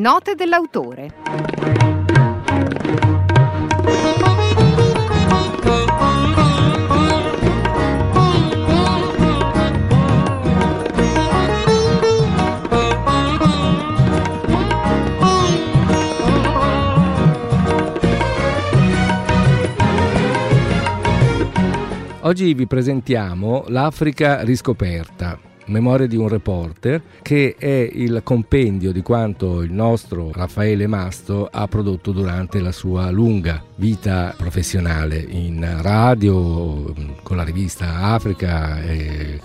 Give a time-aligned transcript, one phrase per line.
[0.00, 1.12] Note dell'autore.
[22.22, 29.62] Oggi vi presentiamo L'Africa riscoperta, memoria di un reporter, che è il compendio di quanto
[29.62, 36.92] il nostro Raffaele Masto ha prodotto durante la sua lunga vita professionale in radio,
[37.22, 38.78] con la rivista Africa,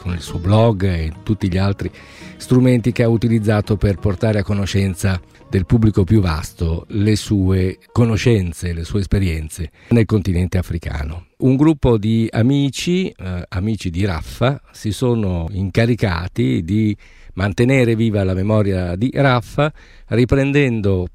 [0.00, 1.90] con il suo blog e tutti gli altri
[2.36, 8.72] strumenti che ha utilizzato per portare a conoscenza del pubblico più vasto le sue conoscenze,
[8.72, 11.26] le sue esperienze nel continente africano.
[11.44, 16.96] Un gruppo di amici, eh, amici di Raffa, si sono incaricati di
[17.34, 19.70] mantenere viva la memoria di Raffa
[20.06, 21.06] riprendendo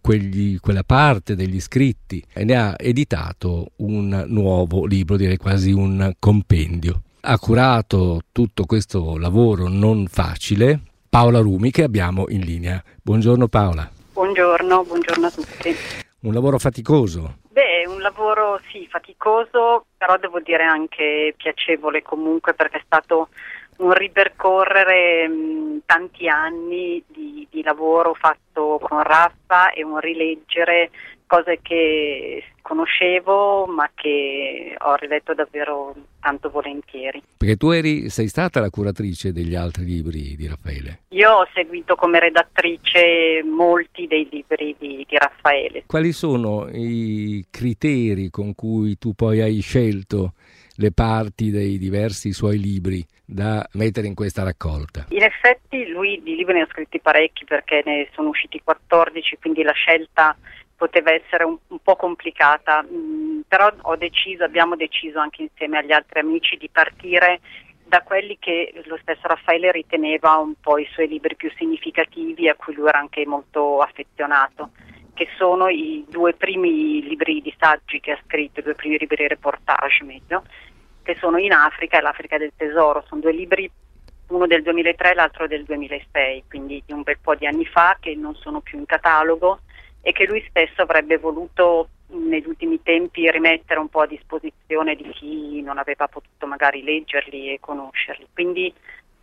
[0.00, 6.14] quegli, quella parte degli scritti e ne ha editato un nuovo libro, direi quasi un
[6.18, 7.02] compendio.
[7.20, 12.82] Ha curato tutto questo lavoro non facile Paola Rumi che abbiamo in linea.
[13.00, 13.88] Buongiorno Paola.
[14.14, 15.72] Buongiorno, buongiorno a tutti.
[16.22, 17.44] Un lavoro faticoso.
[18.06, 23.30] Lavoro sì, faticoso, però devo dire anche piacevole comunque perché è stato
[23.78, 30.90] un ripercorrere mh, tanti anni di, di, lavoro fatto con Raffa e un rileggere
[31.26, 37.22] cose che conoscevo ma che ho riletto davvero tanto volentieri.
[37.36, 41.00] Perché tu eri, sei stata la curatrice degli altri libri di Raffaele?
[41.10, 45.84] Io ho seguito come redattrice molti dei libri di, di Raffaele.
[45.86, 50.32] Quali sono i criteri con cui tu poi hai scelto
[50.78, 55.06] le parti dei diversi suoi libri da mettere in questa raccolta?
[55.10, 59.62] In effetti lui di libri ne ha scritti parecchi perché ne sono usciti 14, quindi
[59.62, 60.36] la scelta
[60.76, 66.20] poteva essere un, un po' complicata, mm, però deciso, abbiamo deciso anche insieme agli altri
[66.20, 67.40] amici di partire
[67.84, 72.56] da quelli che lo stesso Raffaele riteneva un po' i suoi libri più significativi a
[72.56, 74.70] cui lui era anche molto affezionato,
[75.14, 79.16] che sono i due primi libri di saggi che ha scritto, i due primi libri
[79.16, 80.42] di reportage meglio,
[81.02, 83.70] che sono In Africa e L'Africa del Tesoro, sono due libri
[84.28, 87.96] uno del 2003 e l'altro del 2006, quindi di un bel po' di anni fa
[88.00, 89.60] che non sono più in catalogo
[90.06, 95.10] e che lui stesso avrebbe voluto negli ultimi tempi rimettere un po' a disposizione di
[95.10, 98.28] chi non aveva potuto magari leggerli e conoscerli.
[98.32, 98.72] Quindi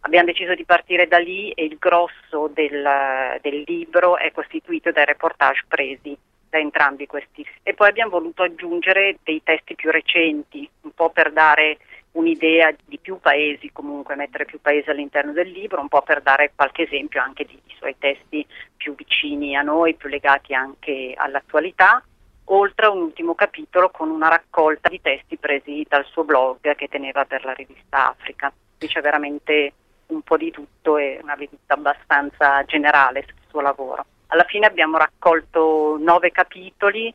[0.00, 5.04] abbiamo deciso di partire da lì e il grosso del, del libro è costituito dai
[5.04, 6.18] reportage presi
[6.50, 7.46] da entrambi questi.
[7.62, 11.78] E poi abbiamo voluto aggiungere dei testi più recenti, un po' per dare
[12.12, 16.52] un'idea di più paesi, comunque mettere più paesi all'interno del libro, un po' per dare
[16.54, 18.46] qualche esempio anche di, di suoi testi
[18.76, 22.02] più vicini a noi, più legati anche all'attualità,
[22.46, 26.88] oltre a un ultimo capitolo con una raccolta di testi presi dal suo blog che
[26.88, 28.52] teneva per la rivista Africa.
[28.78, 29.72] Qui c'è veramente
[30.06, 34.04] un po' di tutto e una vista abbastanza generale sul suo lavoro.
[34.28, 37.14] Alla fine abbiamo raccolto nove capitoli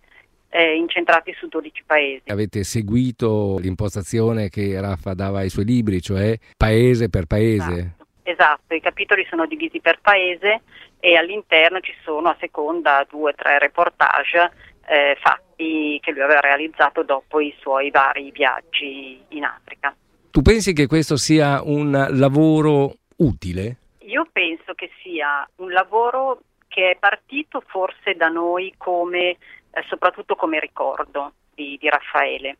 [0.49, 2.23] eh, incentrati su 12 paesi.
[2.27, 7.71] Avete seguito l'impostazione che Raffa dava ai suoi libri, cioè paese per paese?
[7.71, 8.05] Esatto.
[8.23, 10.61] esatto, i capitoli sono divisi per paese
[10.99, 14.51] e all'interno ci sono a seconda due o tre reportage
[14.87, 19.95] eh, fatti che lui aveva realizzato dopo i suoi vari viaggi in Africa.
[20.31, 23.77] Tu pensi che questo sia un lavoro utile?
[23.99, 29.37] Io penso che sia un lavoro che è partito forse da noi come
[29.77, 32.57] eh, soprattutto come ricordo di, di, Raffaele.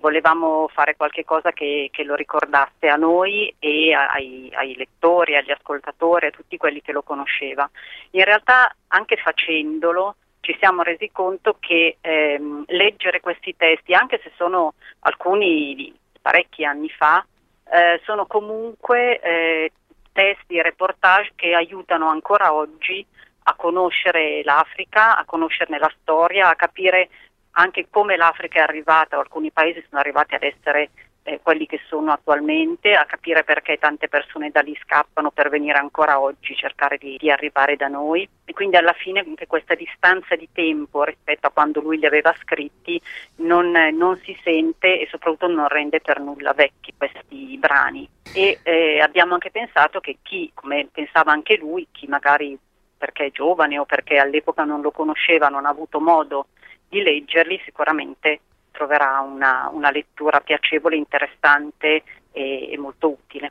[0.00, 5.52] Volevamo fare qualche cosa che, che lo ricordasse a noi e ai, ai, lettori, agli
[5.52, 7.68] ascoltatori, a tutti quelli che lo conosceva.
[8.10, 14.32] In realtà anche facendolo ci siamo resi conto che ehm, leggere questi testi, anche se
[14.36, 17.24] sono alcuni parecchi anni fa,
[17.70, 19.72] eh, sono comunque eh,
[20.12, 23.04] testi e reportage che aiutano ancora oggi
[23.48, 27.08] a conoscere l'Africa, a conoscerne la storia, a capire
[27.52, 30.90] anche come l'Africa è arrivata, o alcuni paesi sono arrivati ad essere
[31.22, 35.78] eh, quelli che sono attualmente, a capire perché tante persone da lì scappano per venire
[35.78, 38.28] ancora oggi, cercare di, di arrivare da noi.
[38.44, 42.34] E quindi alla fine anche questa distanza di tempo rispetto a quando lui li aveva
[42.40, 43.00] scritti
[43.36, 48.08] non, non si sente e soprattutto non rende per nulla vecchi questi brani.
[48.34, 52.58] E eh, abbiamo anche pensato che chi, come pensava anche lui, chi magari
[52.96, 56.46] perché è giovane o perché all'epoca non lo conosceva, non ha avuto modo
[56.88, 58.40] di leggerli, sicuramente
[58.70, 62.02] troverà una, una lettura piacevole, interessante
[62.32, 63.50] e, e molto utile.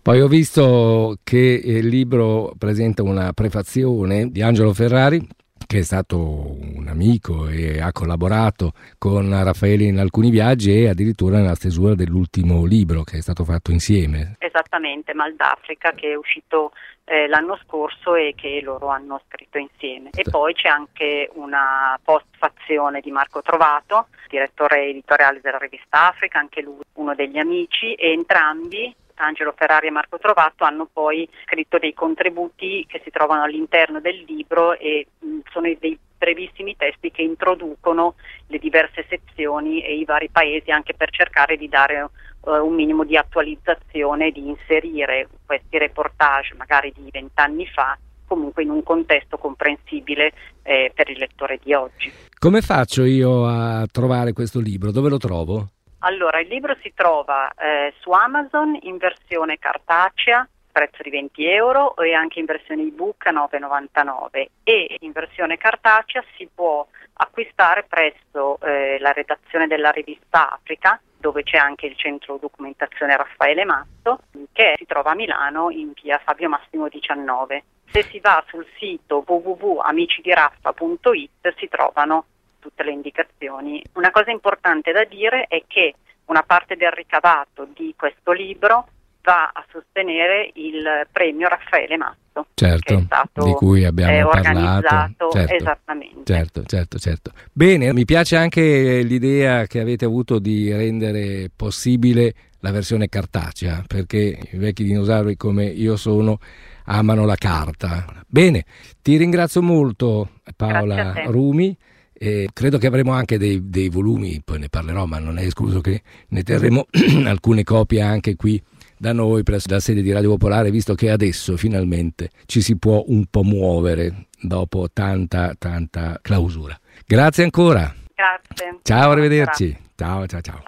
[0.00, 5.26] Poi ho visto che il libro presenta una prefazione di Angelo Ferrari
[5.66, 11.38] che è stato un amico e ha collaborato con Raffaele in alcuni viaggi e addirittura
[11.38, 14.36] nella stesura dell'ultimo libro che è stato fatto insieme.
[14.56, 16.72] Esattamente, Mal d'Africa che è uscito
[17.04, 20.08] eh, l'anno scorso e che loro hanno scritto insieme.
[20.14, 26.62] E poi c'è anche una postfazione di Marco Trovato, direttore editoriale della rivista Africa, anche
[26.62, 31.92] lui uno degli amici, e entrambi Angelo Ferrari e Marco Trovato hanno poi scritto dei
[31.92, 38.14] contributi che si trovano all'interno del libro e mh, sono dei brevissimi testi che introducono
[38.46, 42.08] le diverse sezioni e i vari paesi anche per cercare di dare
[42.46, 48.70] uh, un minimo di attualizzazione, di inserire questi reportage magari di vent'anni fa comunque in
[48.70, 50.32] un contesto comprensibile
[50.62, 52.12] eh, per il lettore di oggi.
[52.38, 54.90] Come faccio io a trovare questo libro?
[54.90, 55.68] Dove lo trovo?
[56.00, 61.96] Allora, il libro si trova eh, su Amazon in versione cartacea, prezzo di 20 euro,
[61.96, 68.58] e anche in versione ebook a 9,99 e in versione cartacea si può acquistare presso
[68.60, 74.20] eh, la redazione della rivista Africa, dove c'è anche il centro documentazione Raffaele Matto,
[74.52, 77.64] che si trova a Milano in via Fabio Massimo 19.
[77.90, 82.24] Se si va sul sito www.amicidiraffa.it si trovano
[82.58, 83.84] tutte le indicazioni.
[83.94, 85.94] Una cosa importante da dire è che
[86.26, 88.88] una parte del ricavato di questo libro
[89.22, 91.96] va a sostenere il premio Raffaele
[92.36, 92.46] Mazzo.
[92.54, 93.06] Certo,
[93.44, 95.30] di cui abbiamo eh, parlato.
[95.30, 96.22] Certo, esattamente.
[96.24, 97.30] Certo, certo, certo.
[97.52, 104.38] Bene, mi piace anche l'idea che avete avuto di rendere possibile la versione cartacea, perché
[104.50, 106.38] i vecchi dinosauri come io sono
[106.84, 108.04] amano la carta.
[108.26, 108.64] Bene,
[109.00, 111.76] ti ringrazio molto Paola Rumi.
[112.18, 115.82] E credo che avremo anche dei, dei, volumi, poi ne parlerò, ma non è escluso
[115.82, 116.86] che ne terremo
[117.26, 118.58] alcune copie anche qui
[118.98, 123.04] da noi presso la sede di Radio Popolare, visto che adesso finalmente ci si può
[123.06, 126.78] un po' muovere dopo tanta, tanta clausura.
[127.06, 127.94] Grazie ancora.
[128.14, 128.78] Grazie.
[128.82, 129.76] Ciao, arrivederci.
[129.94, 130.62] Ciao, ciao, ciao.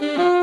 [0.00, 0.39] ciao.